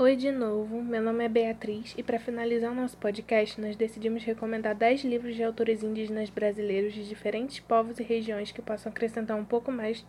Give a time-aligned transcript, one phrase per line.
[0.00, 4.22] Oi de novo, meu nome é Beatriz e para finalizar o nosso podcast, nós decidimos
[4.22, 9.36] recomendar 10 livros de autores indígenas brasileiros de diferentes povos e regiões que possam acrescentar
[9.36, 10.06] um pouco mais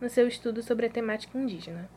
[0.00, 1.88] no seu estudo sobre a temática indígena.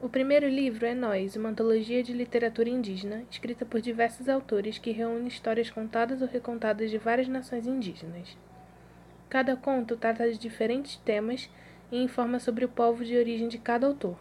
[0.00, 4.92] O primeiro livro é Nós, uma antologia de literatura indígena, escrita por diversos autores que
[4.92, 8.38] reúne histórias contadas ou recontadas de várias nações indígenas.
[9.28, 11.50] Cada conto trata de diferentes temas
[11.90, 14.16] e informa sobre o povo de origem de cada autor.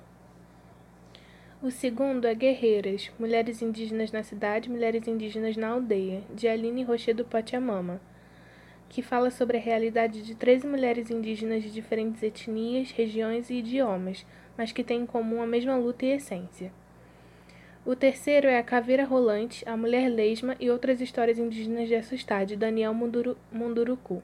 [1.64, 7.24] O segundo é Guerreiras, Mulheres Indígenas na Cidade, Mulheres Indígenas na Aldeia, de Aline Rochedo
[7.24, 8.00] Pachamama,
[8.90, 14.26] que fala sobre a realidade de 13 mulheres indígenas de diferentes etnias, regiões e idiomas,
[14.58, 16.72] mas que têm em comum a mesma luta e essência.
[17.86, 22.46] O terceiro é A Caveira Rolante, A Mulher Lesma e Outras Histórias Indígenas de Assustar,
[22.46, 24.22] de Daniel Munduru Munduruku.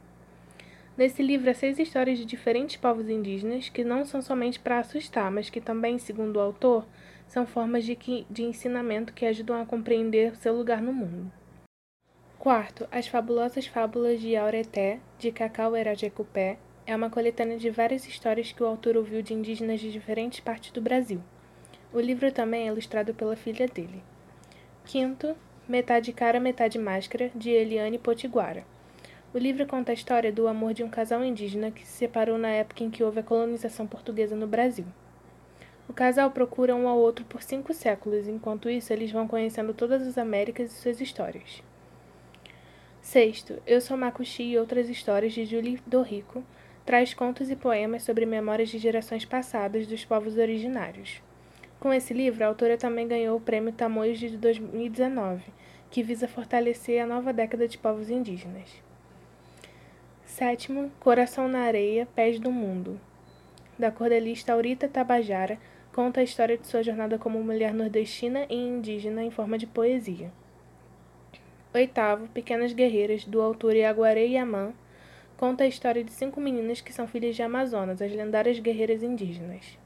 [0.98, 5.32] Nesse livro há seis histórias de diferentes povos indígenas que não são somente para assustar,
[5.32, 6.86] mas que também, segundo o autor,
[7.32, 11.32] são formas de, que, de ensinamento que ajudam a compreender seu lugar no mundo.
[12.38, 18.52] Quarto, As Fabulosas Fábulas de Aureté, de Cacau Erajecupé, é uma coletânea de várias histórias
[18.52, 21.22] que o autor ouviu de indígenas de diferentes partes do Brasil.
[21.94, 24.04] O livro também é ilustrado pela filha dele.
[24.84, 25.34] Quinto,
[25.70, 28.66] Metade Cara, Metade Máscara, de Eliane Potiguara.
[29.34, 32.50] O livro conta a história do amor de um casal indígena que se separou na
[32.50, 34.86] época em que houve a colonização portuguesa no Brasil.
[36.02, 40.18] Casal procura um ao outro por cinco séculos, enquanto isso eles vão conhecendo todas as
[40.18, 41.62] Américas e suas histórias.
[43.00, 46.44] Sexto, Eu Sou Makushi e Outras Histórias, de Julie Dorrico,
[46.88, 51.22] traz contos e poemas sobre memórias de gerações passadas dos povos originários.
[51.80, 55.44] Com esse livro, a autora também ganhou o Prêmio Tamoios de 2019,
[55.92, 58.72] que visa fortalecer a nova década de povos indígenas.
[60.26, 63.00] Sétimo, Coração na Areia, Pés do Mundo,
[63.78, 65.60] da cordelista Aurita Tabajara,
[65.94, 70.32] conta a história de sua jornada como mulher nordestina e indígena em forma de poesia.
[71.74, 74.74] Oitavo, Pequenas Guerreiras, do autor Iaguaré Yaman,
[75.38, 79.78] conta a história de cinco meninas que são filhas de Amazonas, as lendárias guerreiras indígenas.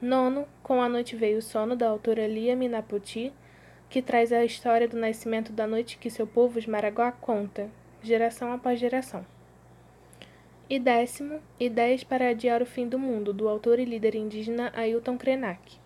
[0.00, 3.32] Nono, Com a Noite Veio o Sono, da autora Lia Minaputi,
[3.88, 7.70] que traz a história do nascimento da noite que seu povo, os Maraguá, conta,
[8.02, 9.24] geração após geração.
[10.70, 15.18] E décimo, Ideias para Adiar o Fim do Mundo, do autor e líder indígena Ailton
[15.18, 15.76] Krenak.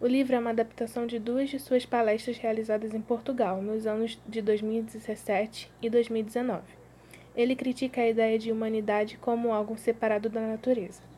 [0.00, 4.18] O livro é uma adaptação de duas de suas palestras realizadas em Portugal, nos anos
[4.26, 6.62] de 2017 e 2019.
[7.36, 11.13] Ele critica a ideia de humanidade como algo separado da natureza.